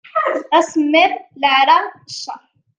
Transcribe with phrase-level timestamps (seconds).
[0.57, 1.77] Asemmiḍ, leɛra,
[2.09, 2.41] cceṛ.